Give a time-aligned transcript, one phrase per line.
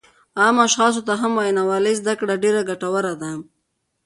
[0.41, 3.31] عامو اشخاصو ته هم د وینا والۍ زده کړه ډېره ګټوره ده